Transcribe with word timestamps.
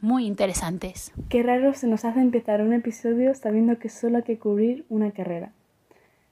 muy 0.00 0.26
interesantes. 0.26 1.12
Qué 1.28 1.42
raro 1.42 1.74
se 1.74 1.86
nos 1.86 2.04
hace 2.04 2.20
empezar 2.20 2.62
un 2.62 2.72
episodio 2.72 3.34
sabiendo 3.34 3.78
que 3.78 3.88
solo 3.88 4.18
hay 4.18 4.22
que 4.22 4.38
cubrir 4.38 4.84
una 4.88 5.10
carrera. 5.10 5.52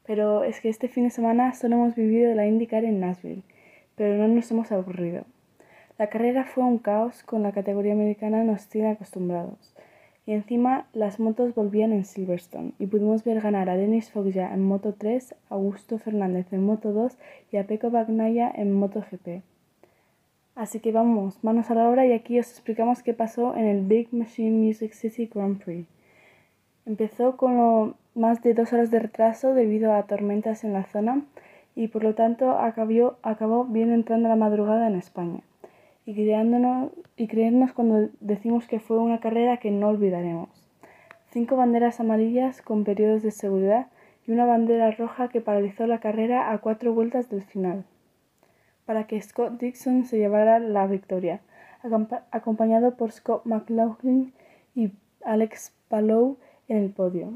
Pero 0.07 0.45
es 0.45 0.61
que 0.61 0.69
este 0.69 0.89
fin 0.89 1.05
de 1.05 1.11
semana 1.11 1.53
solo 1.55 1.77
hemos 1.77 1.97
vivido 1.97 2.35
la 2.35 2.47
IndyCar 2.47 2.85
en 2.85 3.01
Nashville, 3.01 3.43
pero 3.97 4.17
no 4.17 4.29
nos 4.29 4.51
hemos 4.51 4.71
aburrido. 4.71 5.25
La 5.99 6.09
carrera 6.09 6.45
fue 6.45 6.63
un 6.63 6.79
caos 6.79 7.23
con 7.23 7.43
la 7.43 7.53
categoría 7.53 7.95
americana 7.95 8.45
nos 8.45 8.69
tiene 8.69 8.91
acostumbrados. 8.91 9.75
Y 10.27 10.33
encima 10.33 10.87
las 10.93 11.19
motos 11.21 11.55
volvían 11.55 11.93
en 11.93 12.05
Silverstone 12.05 12.73
y 12.79 12.87
pudimos 12.87 13.25
ver 13.25 13.41
ganar 13.41 13.71
a 13.71 13.77
Denis 13.77 14.11
Foggia 14.11 14.53
en 14.53 14.63
Moto 14.63 14.95
3, 14.97 15.35
Augusto 15.49 15.99
Fernández 15.99 16.53
en 16.53 16.65
Moto 16.65 16.93
2 16.93 17.17
y 17.53 17.57
a 17.57 17.67
Peko 17.67 17.91
Bagnaya 17.91 18.51
en 18.55 18.73
Moto 18.73 19.05
GP. 19.11 19.43
Así 20.57 20.81
que 20.81 20.91
vamos, 20.91 21.45
manos 21.45 21.71
a 21.71 21.75
la 21.75 21.87
obra 21.87 22.07
y 22.07 22.13
aquí 22.15 22.39
os 22.41 22.51
explicamos 22.51 23.03
qué 23.03 23.13
pasó 23.13 23.55
en 23.57 23.67
el 23.67 23.85
Big 23.85 24.09
Machine 24.15 24.67
Music 24.67 24.95
City 24.95 25.31
Grand 25.33 25.63
Prix. 25.63 25.87
Empezó 26.87 27.37
con 27.37 27.95
más 28.15 28.43
de 28.43 28.55
dos 28.55 28.73
horas 28.73 28.91
de 28.91 28.99
retraso 28.99 29.53
debido 29.53 29.93
a 29.93 30.05
tormentas 30.05 30.65
en 30.65 30.73
la 30.73 30.85
zona 30.85 31.21
y 31.75 31.89
por 31.89 32.03
lo 32.03 32.15
tanto 32.15 32.53
acabó, 32.53 33.67
bien 33.67 33.93
entrando 33.93 34.31
la 34.31 34.37
madrugada 34.37 34.87
en 34.87 34.95
España 34.95 35.41
y, 36.07 36.15
creándonos, 36.15 36.91
y 37.19 37.27
creernos 37.27 37.75
cuando 37.75 38.09
decimos 38.21 38.67
que 38.67 38.81
fue 38.81 38.99
una 38.99 39.21
carrera 39.21 39.59
que 39.59 39.71
no 39.71 39.89
olvidaremos. 39.89 40.49
Cinco 41.33 41.57
banderas 41.57 42.01
amarillas 42.01 42.63
con 42.63 42.85
periodos 42.85 43.23
de 43.23 43.31
seguridad 43.31 43.89
y 44.27 44.33
una 44.33 44.47
bandera 44.47 44.91
roja 44.93 45.29
que 45.29 45.43
paralizó 45.43 45.87
la 45.87 46.01
carrera 46.01 46.51
a 46.51 46.59
cuatro 46.59 46.95
vueltas 46.95 47.29
del 47.29 47.43
final, 47.43 47.85
para 48.87 49.07
que 49.07 49.21
Scott 49.21 49.61
Dixon 49.61 50.07
se 50.07 50.19
llevara 50.19 50.59
la 50.59 50.87
victoria, 50.87 51.41
acompañado 52.31 52.97
por 52.97 53.13
Scott 53.13 53.45
McLaughlin 53.45 54.33
y 54.75 54.93
Alex 55.25 55.73
Palou 55.89 56.39
en 56.69 56.79
el 56.79 56.91
podio. 56.91 57.35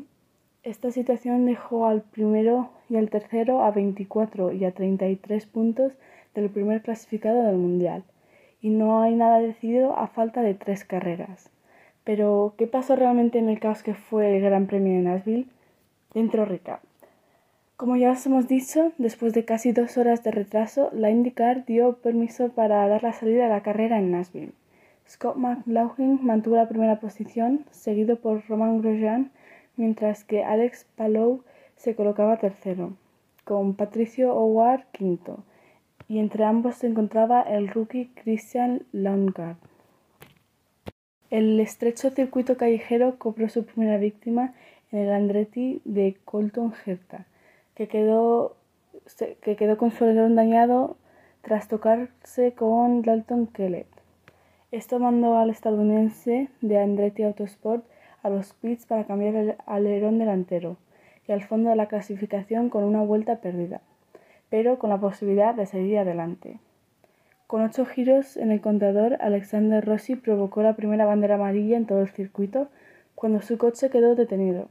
Esta 0.63 0.91
situación 0.91 1.47
dejó 1.47 1.87
al 1.87 2.03
primero 2.03 2.71
y 2.89 2.97
al 2.97 3.11
tercero 3.11 3.63
a 3.63 3.71
24 3.71 4.53
y 4.53 4.65
a 4.65 4.73
33 4.73 5.47
puntos 5.47 5.93
del 6.35 6.51
primer 6.51 6.83
clasificado 6.83 7.43
del 7.45 7.57
Mundial 7.57 8.05
y 8.61 8.71
no 8.71 9.01
hay 9.01 9.15
nada 9.15 9.41
decidido 9.41 9.97
a 9.97 10.07
falta 10.07 10.43
de 10.43 10.55
tres 10.55 10.85
carreras. 10.85 11.51
Pero, 12.05 12.55
¿qué 12.59 12.67
pasó 12.67 12.97
realmente 12.97 13.39
en 13.39 13.49
el 13.49 13.61
caos 13.61 13.83
que 13.83 13.95
fue 13.95 14.37
el 14.37 14.43
Gran 14.43 14.67
Premio 14.67 14.95
de 14.95 15.03
Nashville? 15.03 15.47
Dentro 16.13 16.45
recap. 16.45 16.81
Como 17.81 17.97
ya 17.97 18.11
os 18.11 18.27
hemos 18.27 18.47
dicho, 18.47 18.93
después 18.99 19.33
de 19.33 19.47
casi 19.47 19.73
dos 19.73 19.97
horas 19.97 20.23
de 20.23 20.31
retraso, 20.31 20.91
la 20.93 21.11
IndyCar 21.11 21.65
dio 21.65 21.95
permiso 21.95 22.51
para 22.51 22.87
dar 22.87 23.03
la 23.03 23.15
salida 23.15 23.47
a 23.47 23.49
la 23.49 23.63
carrera 23.63 23.99
en 23.99 24.11
Nashville. 24.11 24.53
Scott 25.09 25.37
McLaughlin 25.37 26.19
mantuvo 26.23 26.57
la 26.57 26.69
primera 26.69 27.01
posición, 27.01 27.65
seguido 27.71 28.17
por 28.17 28.47
Roman 28.49 28.83
Grosjean, 28.83 29.31
mientras 29.79 30.25
que 30.25 30.45
Alex 30.45 30.85
Palou 30.95 31.43
se 31.77 31.95
colocaba 31.95 32.37
tercero, 32.37 32.93
con 33.45 33.73
Patricio 33.73 34.35
Howard 34.35 34.85
quinto, 34.93 35.43
y 36.07 36.19
entre 36.19 36.45
ambos 36.45 36.75
se 36.75 36.87
encontraba 36.87 37.41
el 37.41 37.69
rookie 37.69 38.11
Christian 38.13 38.83
Lundgaard. 38.93 39.57
El 41.31 41.59
estrecho 41.59 42.11
circuito 42.11 42.59
callejero 42.59 43.17
cobró 43.17 43.49
su 43.49 43.65
primera 43.65 43.97
víctima 43.97 44.53
en 44.93 44.99
el 44.99 45.13
Andretti 45.13 45.81
de 45.87 46.19
Colton 46.27 46.75
Herta, 46.85 47.25
que 47.81 47.89
quedó, 47.89 48.57
que 49.41 49.57
quedó 49.57 49.79
con 49.79 49.91
su 49.91 50.05
alerón 50.05 50.35
dañado 50.35 50.99
tras 51.41 51.67
tocarse 51.67 52.53
con 52.53 53.01
Dalton 53.01 53.47
Kellett. 53.47 53.87
Esto 54.71 54.99
mandó 54.99 55.39
al 55.39 55.49
estadounidense 55.49 56.51
de 56.61 56.79
Andretti 56.79 57.23
Autosport 57.23 57.83
a 58.23 58.29
los 58.29 58.53
pits 58.53 58.85
para 58.85 59.07
cambiar 59.07 59.35
el 59.35 59.55
alerón 59.65 60.19
delantero 60.19 60.77
y 61.27 61.33
al 61.33 61.43
fondo 61.43 61.71
de 61.71 61.77
la 61.77 61.89
clasificación 61.89 62.69
con 62.69 62.85
una 62.85 63.01
vuelta 63.01 63.37
perdida 63.37 63.81
pero 64.51 64.79
con 64.79 64.91
la 64.91 65.01
posibilidad 65.01 65.55
de 65.55 65.65
seguir 65.65 65.97
adelante. 65.97 66.59
Con 67.47 67.63
ocho 67.63 67.87
giros 67.87 68.37
en 68.37 68.51
el 68.51 68.61
contador, 68.61 69.17
Alexander 69.21 69.83
Rossi 69.83 70.17
provocó 70.17 70.63
la 70.63 70.77
primera 70.77 71.07
bandera 71.07 71.37
amarilla 71.37 71.79
en 71.79 71.87
todo 71.87 72.03
el 72.03 72.11
circuito 72.11 72.69
cuando 73.15 73.41
su 73.41 73.57
coche 73.57 73.89
quedó 73.89 74.17
detenido, 74.17 74.69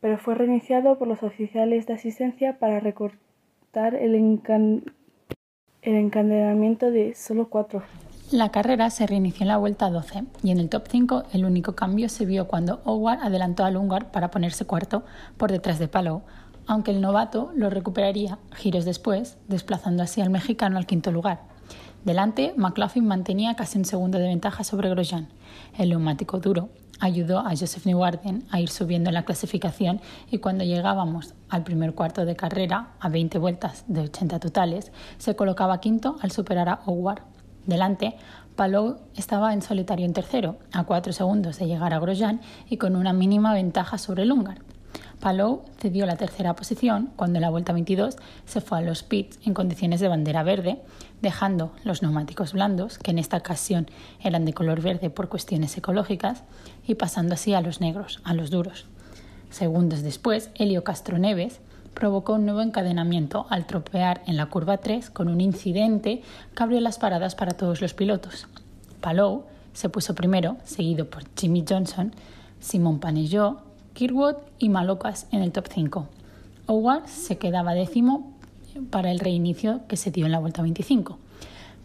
pero 0.00 0.18
fue 0.18 0.34
reiniciado 0.34 0.98
por 0.98 1.08
los 1.08 1.22
oficiales 1.22 1.86
de 1.86 1.94
asistencia 1.94 2.58
para 2.58 2.80
recortar 2.80 3.94
el, 3.94 4.14
el 4.14 5.94
encadenamiento 5.94 6.90
de 6.90 7.14
solo 7.14 7.48
cuatro 7.48 7.82
la 8.30 8.50
carrera 8.50 8.90
se 8.90 9.08
reinició 9.08 9.42
en 9.42 9.48
la 9.48 9.56
vuelta 9.56 9.90
12 9.90 10.22
y 10.44 10.52
en 10.52 10.60
el 10.60 10.68
top 10.68 10.84
5 10.88 11.24
el 11.32 11.44
único 11.44 11.74
cambio 11.74 12.08
se 12.08 12.24
vio 12.24 12.46
cuando 12.46 12.80
Howard 12.84 13.18
adelantó 13.22 13.64
al 13.64 13.76
Ungar 13.76 14.12
para 14.12 14.30
ponerse 14.30 14.66
cuarto 14.66 15.02
por 15.36 15.50
detrás 15.50 15.80
de 15.80 15.88
Palou, 15.88 16.22
aunque 16.68 16.92
el 16.92 17.00
novato 17.00 17.50
lo 17.56 17.70
recuperaría 17.70 18.38
giros 18.54 18.84
después, 18.84 19.36
desplazando 19.48 20.04
así 20.04 20.20
al 20.20 20.30
mexicano 20.30 20.78
al 20.78 20.86
quinto 20.86 21.10
lugar. 21.10 21.40
Delante, 22.04 22.54
McLaughlin 22.56 23.04
mantenía 23.04 23.56
casi 23.56 23.78
un 23.78 23.84
segundo 23.84 24.18
de 24.18 24.28
ventaja 24.28 24.62
sobre 24.62 24.90
Grosjean. 24.90 25.26
El 25.76 25.88
neumático 25.88 26.38
duro 26.38 26.68
ayudó 27.00 27.40
a 27.40 27.50
Joseph 27.50 27.86
Newgarden 27.86 28.44
a 28.50 28.60
ir 28.60 28.68
subiendo 28.68 29.10
en 29.10 29.14
la 29.14 29.24
clasificación 29.24 30.00
y 30.30 30.38
cuando 30.38 30.64
llegábamos 30.64 31.34
al 31.48 31.64
primer 31.64 31.94
cuarto 31.94 32.24
de 32.24 32.36
carrera, 32.36 32.90
a 33.00 33.08
20 33.08 33.38
vueltas 33.38 33.84
de 33.88 34.02
80 34.02 34.38
totales, 34.38 34.92
se 35.18 35.34
colocaba 35.34 35.80
quinto 35.80 36.16
al 36.20 36.30
superar 36.30 36.68
a 36.68 36.80
Howard. 36.86 37.22
Delante, 37.66 38.16
Palou 38.56 38.98
estaba 39.16 39.52
en 39.52 39.62
solitario 39.62 40.06
en 40.06 40.12
tercero, 40.12 40.58
a 40.72 40.84
4 40.84 41.12
segundos 41.12 41.58
de 41.58 41.66
llegar 41.66 41.94
a 41.94 41.98
Grosjean 41.98 42.40
y 42.68 42.76
con 42.76 42.94
una 42.94 43.12
mínima 43.12 43.54
ventaja 43.54 43.98
sobre 43.98 44.22
el 44.22 44.32
húngaro. 44.32 44.62
Palou 45.20 45.64
cedió 45.78 46.06
la 46.06 46.16
tercera 46.16 46.56
posición 46.56 47.10
cuando 47.14 47.36
en 47.36 47.42
la 47.42 47.50
vuelta 47.50 47.74
22 47.74 48.16
se 48.46 48.62
fue 48.62 48.78
a 48.78 48.80
los 48.80 49.02
pits 49.02 49.38
en 49.44 49.52
condiciones 49.52 50.00
de 50.00 50.08
bandera 50.08 50.42
verde, 50.42 50.80
dejando 51.20 51.72
los 51.84 52.00
neumáticos 52.00 52.54
blandos, 52.54 52.96
que 52.96 53.10
en 53.10 53.18
esta 53.18 53.36
ocasión 53.36 53.86
eran 54.22 54.46
de 54.46 54.54
color 54.54 54.80
verde 54.80 55.10
por 55.10 55.28
cuestiones 55.28 55.76
ecológicas, 55.76 56.42
y 56.86 56.94
pasando 56.94 57.34
así 57.34 57.52
a 57.52 57.60
los 57.60 57.82
negros, 57.82 58.20
a 58.24 58.32
los 58.32 58.50
duros. 58.50 58.86
Segundos 59.50 60.02
después, 60.02 60.50
Helio 60.54 60.84
Castro 60.84 61.18
Neves 61.18 61.60
provocó 61.92 62.34
un 62.34 62.46
nuevo 62.46 62.62
encadenamiento 62.62 63.46
al 63.50 63.66
tropear 63.66 64.22
en 64.26 64.38
la 64.38 64.46
curva 64.46 64.78
3 64.78 65.10
con 65.10 65.28
un 65.28 65.42
incidente 65.42 66.22
que 66.54 66.62
abrió 66.62 66.80
las 66.80 66.98
paradas 66.98 67.34
para 67.34 67.52
todos 67.52 67.82
los 67.82 67.92
pilotos. 67.92 68.46
Palou 69.02 69.44
se 69.74 69.90
puso 69.90 70.14
primero, 70.14 70.56
seguido 70.64 71.10
por 71.10 71.24
Jimmy 71.36 71.62
Johnson, 71.68 72.14
Simon 72.58 73.00
Panellot, 73.00 73.69
Kirkwood 74.00 74.36
y 74.58 74.70
Malocas 74.70 75.26
en 75.30 75.42
el 75.42 75.52
top 75.52 75.66
5. 75.70 76.06
Howard 76.68 77.06
se 77.06 77.36
quedaba 77.36 77.74
décimo 77.74 78.32
para 78.88 79.10
el 79.10 79.18
reinicio 79.18 79.82
que 79.88 79.98
se 79.98 80.10
dio 80.10 80.24
en 80.24 80.32
la 80.32 80.38
vuelta 80.38 80.62
25. 80.62 81.18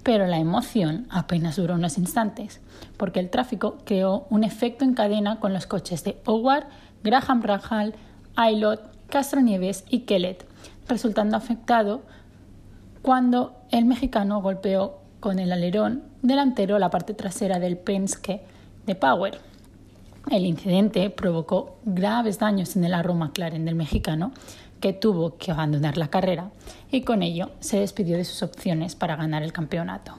Pero 0.01 0.25
la 0.25 0.38
emoción 0.38 1.07
apenas 1.09 1.57
duró 1.57 1.73
unos 1.73 1.97
instantes, 1.97 2.62
porque 2.95 3.19
el 3.19 3.29
tráfico 3.29 3.79
creó 3.83 4.27
un 4.29 4.45
efecto 4.45 4.85
en 4.85 4.94
cadena 4.94 5.41
con 5.41 5.51
los 5.51 5.67
coches 5.67 6.06
de 6.06 6.17
Howard, 6.25 6.67
Graham 7.03 7.41
Rahal, 7.41 7.95
Aylot, 8.38 8.81
Castro 9.09 9.41
Nieves 9.41 9.83
y 9.89 10.03
Kellett, 10.03 10.45
resultando 10.88 11.35
afectado 11.35 12.01
cuando 13.01 13.57
el 13.71 13.83
mexicano 13.83 14.41
golpeó 14.41 15.00
con 15.19 15.38
el 15.38 15.51
alerón 15.51 16.03
delantero 16.21 16.79
la 16.79 16.89
parte 16.89 17.13
trasera 17.13 17.59
del 17.59 17.75
Penske 17.75 18.41
de 18.85 18.95
Power. 18.95 19.54
El 20.31 20.45
incidente 20.45 21.12
provocó 21.12 21.77
graves 21.86 22.39
daños 22.39 22.75
en 22.75 22.83
el 22.83 22.95
arro 22.95 23.13
McLaren 23.13 23.66
del 23.66 23.75
mexicano, 23.75 24.31
que 24.81 24.92
tuvo 24.92 25.38
que 25.38 25.51
abandonar 25.51 25.98
la 25.98 26.10
carrera 26.10 26.50
y 26.92 27.01
con 27.01 27.22
ello 27.22 27.51
se 27.60 27.80
despidió 27.80 28.18
de 28.18 28.25
sus 28.25 28.42
opciones 28.44 28.95
para 28.95 29.16
ganar 29.16 29.44
el 29.44 29.54
campeonato. 29.54 30.13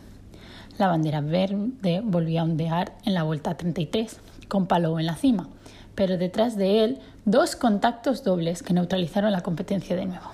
La 0.78 0.88
bandera 0.88 1.20
verde 1.20 2.02
volvió 2.04 2.40
a 2.40 2.44
ondear 2.44 2.94
en 3.04 3.14
la 3.14 3.24
vuelta 3.24 3.56
33, 3.56 4.20
con 4.48 4.66
Palou 4.66 4.98
en 4.98 5.06
la 5.06 5.16
cima, 5.16 5.48
pero 5.94 6.18
detrás 6.18 6.56
de 6.56 6.84
él 6.84 6.98
dos 7.24 7.56
contactos 7.56 8.22
dobles 8.22 8.62
que 8.62 8.74
neutralizaron 8.74 9.32
la 9.32 9.42
competencia 9.42 9.96
de 9.96 10.06
nuevo. 10.06 10.30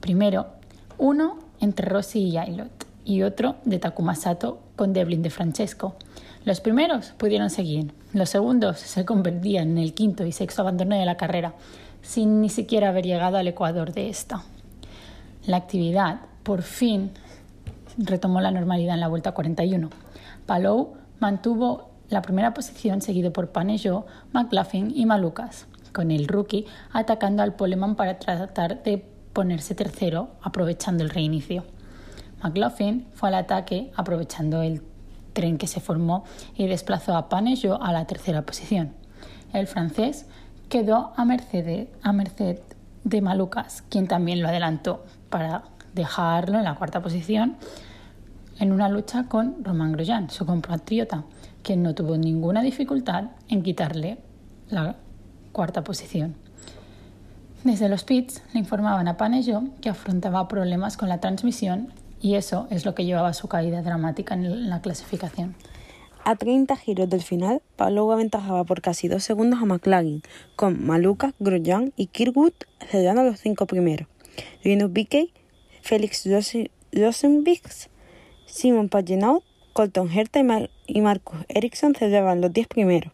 Primero, 0.00 0.46
uno 0.98 1.38
entre 1.60 1.88
Rossi 1.88 2.20
y 2.20 2.38
Aylot 2.38 2.89
y 3.04 3.22
otro 3.22 3.56
de 3.64 3.78
Takuma 3.78 4.14
Sato 4.14 4.60
con 4.76 4.92
Devlin 4.92 5.22
de 5.22 5.30
Francesco, 5.30 5.96
Los 6.44 6.60
primeros 6.60 7.12
pudieron 7.18 7.50
seguir, 7.50 7.92
los 8.14 8.30
segundos 8.30 8.78
se 8.78 9.04
convertían 9.04 9.72
en 9.72 9.78
el 9.78 9.92
quinto 9.92 10.24
y 10.24 10.32
sexto 10.32 10.62
abandono 10.62 10.96
de 10.96 11.04
la 11.04 11.18
carrera, 11.18 11.54
sin 12.00 12.40
ni 12.40 12.48
siquiera 12.48 12.88
haber 12.88 13.04
llegado 13.04 13.36
al 13.36 13.46
ecuador 13.46 13.92
de 13.92 14.08
esta. 14.08 14.42
La 15.46 15.58
actividad, 15.58 16.20
por 16.42 16.62
fin, 16.62 17.10
retomó 17.98 18.40
la 18.40 18.50
normalidad 18.50 18.94
en 18.94 19.00
la 19.00 19.08
vuelta 19.08 19.32
41. 19.32 19.90
Palou 20.46 20.94
mantuvo 21.18 21.90
la 22.08 22.22
primera 22.22 22.54
posición 22.54 23.02
seguido 23.02 23.32
por 23.32 23.50
Panejo, 23.50 24.06
McLaughlin 24.32 24.92
y 24.94 25.06
Malucas, 25.06 25.66
con 25.92 26.10
el 26.10 26.26
rookie 26.26 26.66
atacando 26.92 27.42
al 27.42 27.54
Poleman 27.54 27.96
para 27.96 28.18
tratar 28.18 28.82
de 28.82 29.04
ponerse 29.32 29.74
tercero 29.74 30.30
aprovechando 30.42 31.04
el 31.04 31.10
reinicio. 31.10 31.64
McLaughlin 32.42 33.06
fue 33.14 33.28
al 33.28 33.34
ataque 33.36 33.90
aprovechando 33.96 34.62
el 34.62 34.82
tren 35.32 35.58
que 35.58 35.66
se 35.66 35.80
formó 35.80 36.24
y 36.56 36.66
desplazó 36.66 37.16
a 37.16 37.28
Panejo 37.28 37.80
a 37.82 37.92
la 37.92 38.06
tercera 38.06 38.42
posición. 38.42 38.92
El 39.52 39.66
francés 39.66 40.26
quedó 40.68 41.12
a 41.16 41.24
merced, 41.24 41.78
de 43.02 43.22
Malucas, 43.22 43.82
quien 43.88 44.06
también 44.06 44.42
lo 44.42 44.48
adelantó 44.48 45.04
para 45.30 45.62
dejarlo 45.94 46.58
en 46.58 46.64
la 46.64 46.74
cuarta 46.74 47.00
posición 47.00 47.56
en 48.58 48.72
una 48.72 48.90
lucha 48.90 49.24
con 49.24 49.64
Román 49.64 49.92
Grosjean, 49.92 50.28
su 50.28 50.44
compatriota, 50.44 51.24
quien 51.62 51.82
no 51.82 51.94
tuvo 51.94 52.18
ninguna 52.18 52.62
dificultad 52.62 53.30
en 53.48 53.62
quitarle 53.62 54.18
la 54.68 54.96
cuarta 55.52 55.82
posición. 55.82 56.36
Desde 57.64 57.88
los 57.88 58.04
pits 58.04 58.42
le 58.52 58.60
informaban 58.60 59.08
a 59.08 59.16
Panejo 59.16 59.64
que 59.80 59.88
afrontaba 59.88 60.46
problemas 60.46 60.96
con 60.96 61.08
la 61.08 61.20
transmisión 61.20 61.88
y 62.20 62.34
eso 62.34 62.66
es 62.70 62.84
lo 62.84 62.94
que 62.94 63.04
llevaba 63.04 63.28
a 63.28 63.34
su 63.34 63.48
caída 63.48 63.82
dramática 63.82 64.34
en 64.34 64.68
la 64.68 64.80
clasificación. 64.80 65.54
A 66.24 66.36
30 66.36 66.76
giros 66.76 67.08
del 67.08 67.22
final, 67.22 67.62
Pablo 67.76 68.10
aventajaba 68.12 68.64
por 68.64 68.82
casi 68.82 69.08
dos 69.08 69.24
segundos 69.24 69.62
a 69.62 69.64
McLaren, 69.64 70.22
con 70.54 70.84
Maluca, 70.84 71.32
Grosjean 71.38 71.92
y 71.96 72.06
Kirkwood 72.06 72.52
cediendo 72.90 73.22
los 73.22 73.40
cinco 73.40 73.66
primeros. 73.66 74.06
Linus 74.62 74.92
Bickey, 74.92 75.32
Félix 75.80 76.28
Rosenbix, 76.92 77.88
Simon 78.46 78.88
Pagenaud, 78.88 79.42
Colton 79.72 80.10
Herta 80.10 80.40
y, 80.86 81.00
Marcus 81.00 81.38
Ericsson 81.48 81.94
celebraban 81.94 82.40
los 82.40 82.52
10 82.52 82.66
primeros. 82.66 83.12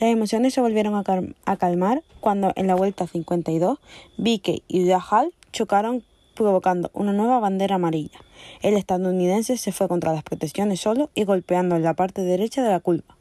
Las 0.00 0.10
emociones 0.10 0.54
se 0.54 0.60
volvieron 0.60 0.94
a, 0.96 1.56
calmar 1.56 2.02
cuando 2.18 2.52
en 2.56 2.66
la 2.66 2.74
vuelta 2.74 3.06
52 3.06 3.78
Vicky 4.16 4.64
y 4.66 4.90
Hall 4.90 5.32
chocaron 5.52 6.02
provocando 6.40 6.90
una 6.94 7.12
nueva 7.12 7.38
bandera 7.38 7.74
amarilla. 7.74 8.18
El 8.62 8.74
estadounidense 8.74 9.58
se 9.58 9.72
fue 9.72 9.88
contra 9.88 10.14
las 10.14 10.22
protecciones 10.22 10.80
solo 10.80 11.10
y 11.14 11.24
golpeando 11.24 11.76
en 11.76 11.82
la 11.82 11.92
parte 11.92 12.22
derecha 12.22 12.62
de 12.62 12.70
la 12.70 12.80
curva. 12.80 13.14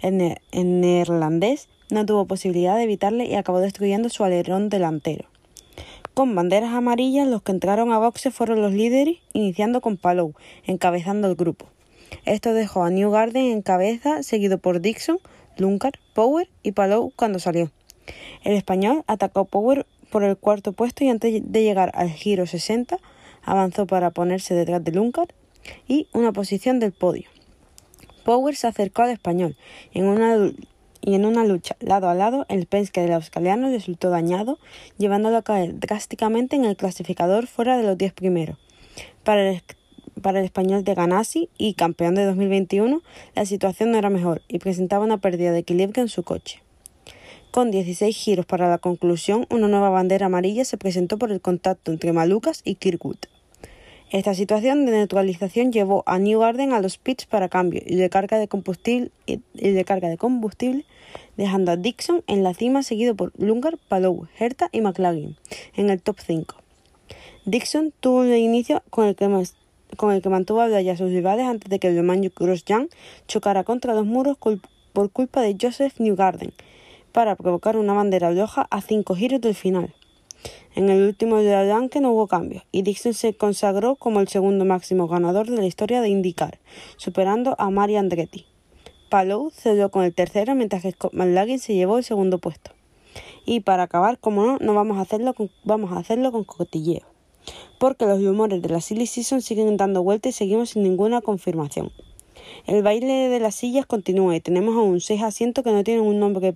El, 0.00 0.38
neerlandés 0.52 1.68
no 1.90 2.06
tuvo 2.06 2.26
posibilidad 2.26 2.76
de 2.76 2.84
evitarle 2.84 3.24
y 3.24 3.34
acabó 3.34 3.58
destruyendo 3.58 4.08
su 4.10 4.22
alerón 4.22 4.68
delantero. 4.68 5.24
Con 6.14 6.36
banderas 6.36 6.72
amarillas, 6.72 7.26
los 7.26 7.42
que 7.42 7.50
entraron 7.50 7.90
a 7.90 7.98
boxe 7.98 8.30
fueron 8.30 8.62
los 8.62 8.72
líderes, 8.72 9.16
iniciando 9.32 9.80
con 9.80 9.96
Palou, 9.96 10.34
encabezando 10.64 11.26
el 11.26 11.34
grupo. 11.34 11.66
Esto 12.26 12.54
dejó 12.54 12.84
a 12.84 12.90
New 12.90 13.10
Garden 13.10 13.46
en 13.46 13.62
cabeza, 13.62 14.22
seguido 14.22 14.58
por 14.58 14.80
Dixon, 14.80 15.18
Lunkar, 15.56 15.94
Power 16.14 16.48
y 16.62 16.72
Palou 16.72 17.12
cuando 17.16 17.40
salió. 17.40 17.72
El 18.44 18.52
español 18.52 19.02
atacó 19.08 19.46
Power 19.46 19.84
por 20.12 20.22
el 20.22 20.36
cuarto 20.36 20.72
puesto 20.72 21.02
y 21.02 21.08
antes 21.08 21.42
de 21.42 21.62
llegar 21.64 21.90
al 21.94 22.10
giro 22.10 22.46
60 22.46 22.98
avanzó 23.42 23.86
para 23.86 24.10
ponerse 24.10 24.54
detrás 24.54 24.84
de 24.84 24.92
Lunkar 24.92 25.34
y 25.88 26.06
una 26.12 26.32
posición 26.32 26.78
del 26.78 26.92
podio. 26.92 27.28
Power 28.24 28.54
se 28.54 28.68
acercó 28.68 29.02
al 29.02 29.10
español 29.10 29.56
en 29.92 30.06
una 30.06 30.52
y 31.04 31.14
en 31.14 31.24
una 31.24 31.44
lucha 31.44 31.76
lado 31.80 32.08
a 32.08 32.14
lado 32.14 32.46
el 32.48 32.66
Penske 32.66 33.00
del 33.00 33.14
australiano 33.14 33.70
resultó 33.70 34.10
dañado, 34.10 34.58
llevándolo 34.98 35.38
a 35.38 35.42
caer 35.42 35.80
drásticamente 35.80 36.54
en 36.54 36.64
el 36.64 36.76
clasificador 36.76 37.48
fuera 37.48 37.76
de 37.76 37.82
los 37.82 37.98
10 37.98 38.12
primeros. 38.12 38.58
Para 39.24 39.50
el, 39.50 39.62
para 40.20 40.38
el 40.38 40.44
español 40.44 40.84
de 40.84 40.94
Ganassi 40.94 41.48
y 41.58 41.74
campeón 41.74 42.14
de 42.14 42.24
2021, 42.26 43.02
la 43.34 43.46
situación 43.46 43.90
no 43.90 43.98
era 43.98 44.10
mejor 44.10 44.42
y 44.46 44.58
presentaba 44.58 45.04
una 45.04 45.18
pérdida 45.18 45.50
de 45.50 45.60
equilibrio 45.60 46.02
en 46.02 46.08
su 46.08 46.22
coche. 46.22 46.62
Con 47.52 47.70
16 47.70 48.16
giros 48.16 48.46
para 48.46 48.70
la 48.70 48.78
conclusión, 48.78 49.46
una 49.50 49.68
nueva 49.68 49.90
bandera 49.90 50.24
amarilla 50.24 50.64
se 50.64 50.78
presentó 50.78 51.18
por 51.18 51.30
el 51.30 51.42
contacto 51.42 51.92
entre 51.92 52.14
Malucas 52.14 52.62
y 52.64 52.76
Kirkwood. 52.76 53.18
Esta 54.10 54.32
situación 54.32 54.86
de 54.86 54.92
neutralización 54.92 55.70
llevó 55.70 56.02
a 56.06 56.18
New 56.18 56.40
Garden 56.40 56.72
a 56.72 56.80
los 56.80 56.96
pits 56.96 57.26
para 57.26 57.50
cambio 57.50 57.82
y 57.84 57.96
de 57.96 58.08
carga 58.08 58.38
de 58.38 58.48
combustible, 58.48 59.10
dejando 61.36 61.72
a 61.72 61.76
Dixon 61.76 62.24
en 62.26 62.42
la 62.42 62.54
cima 62.54 62.82
seguido 62.82 63.14
por 63.14 63.38
Lungar, 63.38 63.76
Palou, 63.86 64.28
Herta 64.38 64.70
y 64.72 64.80
McLaren 64.80 65.36
en 65.76 65.90
el 65.90 66.00
top 66.00 66.20
5. 66.26 66.56
Dixon 67.44 67.92
tuvo 68.00 68.20
un 68.20 68.34
inicio 68.34 68.82
con 68.88 69.08
el 69.08 69.14
que, 69.14 69.28
mantuvo 69.28 70.62
a 70.62 70.68
a 70.74 70.96
sus 70.96 71.10
rivales 71.10 71.44
antes 71.44 71.68
de 71.68 71.78
que 71.78 71.94
Romain 71.94 72.32
Grosjean 72.34 72.88
chocara 73.28 73.62
contra 73.62 73.92
los 73.92 74.06
muros 74.06 74.38
por 74.94 75.10
culpa 75.10 75.42
de 75.42 75.54
Joseph 75.60 76.00
Newgarden 76.00 76.54
para 77.12 77.36
provocar 77.36 77.76
una 77.76 77.92
bandera 77.92 78.32
roja 78.32 78.66
a 78.70 78.80
cinco 78.80 79.14
giros 79.14 79.40
del 79.40 79.54
final. 79.54 79.94
En 80.74 80.88
el 80.88 81.02
último 81.02 81.36
de 81.36 81.54
arranque 81.54 82.00
no 82.00 82.12
hubo 82.12 82.26
cambios 82.26 82.64
y 82.72 82.82
Dixon 82.82 83.12
se 83.12 83.34
consagró 83.34 83.96
como 83.96 84.20
el 84.20 84.28
segundo 84.28 84.64
máximo 84.64 85.06
ganador 85.06 85.50
de 85.50 85.58
la 85.58 85.66
historia 85.66 86.00
de 86.00 86.08
IndyCar, 86.08 86.58
superando 86.96 87.54
a 87.58 87.70
Mario 87.70 87.98
Andretti. 87.98 88.46
Palou 89.10 89.50
cedió 89.50 89.90
con 89.90 90.04
el 90.04 90.14
tercero 90.14 90.54
mientras 90.54 90.80
que 90.80 90.92
Scott 90.92 91.12
McLaughlin 91.12 91.58
se 91.58 91.74
llevó 91.74 91.98
el 91.98 92.04
segundo 92.04 92.38
puesto. 92.38 92.70
Y 93.44 93.60
para 93.60 93.82
acabar, 93.82 94.18
como 94.18 94.46
no, 94.46 94.58
no 94.58 94.74
vamos 94.74 94.96
a 94.96 95.02
hacerlo 95.02 95.34
con, 95.34 95.50
vamos 95.64 95.92
a 95.92 95.98
hacerlo 95.98 96.32
con 96.32 96.44
cotilleo. 96.44 97.02
Porque 97.78 98.06
los 98.06 98.24
rumores 98.24 98.62
de 98.62 98.68
la 98.70 98.80
Silly 98.80 99.06
Season 99.06 99.42
siguen 99.42 99.76
dando 99.76 100.02
vueltas 100.02 100.30
y 100.30 100.38
seguimos 100.38 100.70
sin 100.70 100.82
ninguna 100.84 101.20
confirmación. 101.20 101.92
El 102.66 102.82
baile 102.82 103.28
de 103.28 103.40
las 103.40 103.56
sillas 103.56 103.84
continúa 103.84 104.34
y 104.36 104.40
tenemos 104.40 104.76
aún 104.76 105.00
seis 105.00 105.22
asientos 105.22 105.62
que 105.64 105.72
no 105.72 105.84
tienen 105.84 106.04
un 106.04 106.18
nombre 106.18 106.54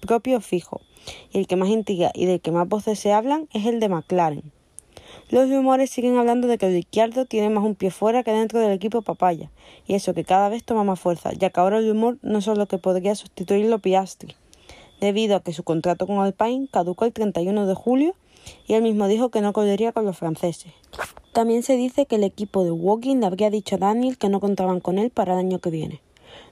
propio 0.00 0.40
fijo 0.40 0.80
y 1.32 1.38
el 1.38 1.46
que 1.46 1.56
más 1.56 1.68
intriga 1.68 2.10
y 2.14 2.26
del 2.26 2.40
que 2.40 2.50
más 2.50 2.68
voces 2.68 2.98
se 2.98 3.12
hablan 3.12 3.48
es 3.52 3.66
el 3.66 3.80
de 3.80 3.88
McLaren. 3.88 4.52
Los 5.30 5.48
rumores 5.48 5.90
siguen 5.90 6.16
hablando 6.16 6.48
de 6.48 6.58
que 6.58 6.68
Ricciardo 6.68 7.24
tiene 7.24 7.50
más 7.50 7.64
un 7.64 7.76
pie 7.76 7.90
fuera 7.90 8.24
que 8.24 8.32
dentro 8.32 8.58
del 8.58 8.72
equipo 8.72 9.02
Papaya, 9.02 9.50
y 9.86 9.94
eso 9.94 10.14
que 10.14 10.24
cada 10.24 10.48
vez 10.48 10.64
toma 10.64 10.82
más 10.82 10.98
fuerza, 10.98 11.32
ya 11.32 11.50
que 11.50 11.60
ahora 11.60 11.78
el 11.78 11.88
rumor 11.88 12.18
no 12.22 12.40
solo 12.40 12.66
que 12.66 12.78
podría 12.78 13.14
sustituirlo 13.14 13.78
Piastri, 13.78 14.34
debido 15.00 15.36
a 15.36 15.40
que 15.42 15.52
su 15.52 15.62
contrato 15.62 16.06
con 16.06 16.18
Alpine 16.18 16.68
caducó 16.72 17.04
el 17.04 17.12
31 17.12 17.66
de 17.66 17.74
julio 17.74 18.14
y 18.66 18.74
él 18.74 18.82
mismo 18.82 19.06
dijo 19.06 19.30
que 19.30 19.40
no 19.40 19.52
correría 19.52 19.92
con 19.92 20.04
los 20.04 20.18
franceses. 20.18 20.72
También 21.32 21.62
se 21.62 21.76
dice 21.76 22.06
que 22.06 22.16
el 22.16 22.24
equipo 22.24 22.64
de 22.64 22.72
Walking 22.72 23.18
le 23.18 23.26
habría 23.26 23.50
dicho 23.50 23.76
a 23.76 23.78
Daniel 23.78 24.18
que 24.18 24.28
no 24.28 24.40
contaban 24.40 24.80
con 24.80 24.98
él 24.98 25.10
para 25.10 25.34
el 25.34 25.38
año 25.38 25.60
que 25.60 25.70
viene. 25.70 26.00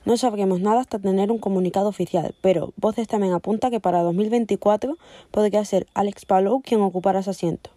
No 0.05 0.17
sabremos 0.17 0.61
nada 0.61 0.81
hasta 0.81 0.99
tener 0.99 1.31
un 1.31 1.39
comunicado 1.39 1.89
oficial, 1.89 2.35
pero 2.41 2.73
voces 2.77 3.09
también 3.09 3.35
apunta 3.35 3.71
que 3.71 3.81
para 3.81 4.03
2024 4.03 4.97
podría 5.31 5.65
ser 5.65 5.87
Alex 5.95 6.25
Palou 6.25 6.61
quien 6.63 6.81
ocupara 6.81 7.21
ese 7.21 7.31
asiento. 7.31 7.71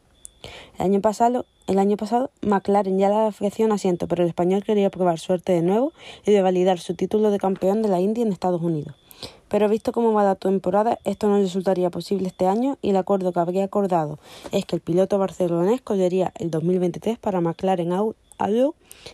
El 0.77 0.85
año 0.85 1.01
pasado, 1.01 1.45
el 1.67 1.79
año 1.79 1.97
pasado 1.97 2.31
McLaren 2.41 2.97
ya 2.97 3.09
le 3.09 3.27
ofreció 3.27 3.65
un 3.65 3.71
asiento, 3.71 4.07
pero 4.07 4.23
el 4.23 4.29
español 4.29 4.63
quería 4.63 4.89
probar 4.89 5.19
suerte 5.19 5.53
de 5.53 5.61
nuevo 5.61 5.93
y 6.25 6.31
de 6.31 6.41
validar 6.41 6.79
su 6.79 6.95
título 6.95 7.31
de 7.31 7.37
campeón 7.37 7.81
de 7.81 7.89
la 7.89 7.99
India 7.99 8.23
en 8.23 8.31
Estados 8.31 8.61
Unidos. 8.61 8.95
Pero 9.49 9.67
visto 9.69 9.91
cómo 9.91 10.13
va 10.13 10.23
la 10.23 10.35
temporada, 10.35 10.97
esto 11.03 11.27
no 11.27 11.37
resultaría 11.37 11.89
posible 11.89 12.27
este 12.27 12.47
año 12.47 12.77
y 12.81 12.91
el 12.91 12.95
acuerdo 12.95 13.33
que 13.33 13.39
habría 13.39 13.65
acordado 13.65 14.17
es 14.51 14.65
que 14.65 14.77
el 14.77 14.81
piloto 14.81 15.19
barcelonés 15.19 15.81
correría 15.81 16.31
el 16.39 16.49
2023 16.49 17.19
para 17.19 17.41
McLaren 17.41 17.91
Auto 17.91 18.17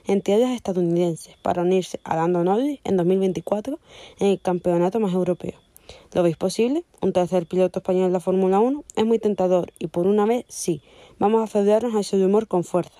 en 0.05 0.21
tierras 0.21 0.51
estadounidenses 0.51 1.35
para 1.41 1.61
unirse 1.61 1.99
a 2.03 2.15
Lando 2.15 2.43
Norris 2.43 2.79
en 2.83 2.97
2024 2.97 3.79
en 4.19 4.27
el 4.27 4.39
campeonato 4.39 4.99
más 4.99 5.13
europeo. 5.13 5.53
¿Lo 6.13 6.23
veis 6.23 6.37
posible? 6.37 6.83
Un 7.01 7.13
tercer 7.13 7.45
piloto 7.45 7.79
español 7.79 8.07
de 8.07 8.13
la 8.13 8.19
Fórmula 8.19 8.59
1 8.59 8.83
es 8.95 9.05
muy 9.05 9.19
tentador 9.19 9.71
y 9.79 9.87
por 9.87 10.07
una 10.07 10.25
vez 10.25 10.45
sí, 10.47 10.81
vamos 11.19 11.43
a 11.43 11.47
cedernos 11.47 11.95
a 11.95 12.01
ese 12.01 12.23
humor 12.23 12.47
con 12.47 12.63
fuerza. 12.63 12.99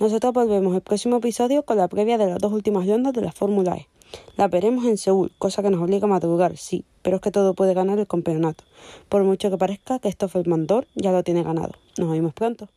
Nosotros 0.00 0.32
volvemos 0.32 0.74
el 0.74 0.80
próximo 0.80 1.18
episodio 1.18 1.62
con 1.64 1.76
la 1.76 1.88
previa 1.88 2.18
de 2.18 2.26
las 2.26 2.38
dos 2.38 2.52
últimas 2.52 2.86
rondas 2.86 3.12
de 3.12 3.20
la 3.20 3.32
Fórmula 3.32 3.76
E. 3.76 3.88
La 4.36 4.48
veremos 4.48 4.84
en 4.84 4.98
Seúl, 4.98 5.32
cosa 5.38 5.62
que 5.62 5.70
nos 5.70 5.80
obliga 5.80 6.04
a 6.04 6.08
madrugar, 6.08 6.56
sí, 6.56 6.84
pero 7.02 7.16
es 7.16 7.22
que 7.22 7.30
todo 7.30 7.54
puede 7.54 7.72
ganar 7.72 7.98
el 7.98 8.06
campeonato. 8.06 8.64
Por 9.08 9.24
mucho 9.24 9.50
que 9.50 9.56
parezca 9.56 9.98
que 9.98 10.10
Stoffel 10.10 10.46
Mandor 10.46 10.86
ya 10.94 11.12
lo 11.12 11.22
tiene 11.22 11.42
ganado. 11.42 11.72
Nos 11.98 12.10
vemos 12.10 12.34
pronto. 12.34 12.68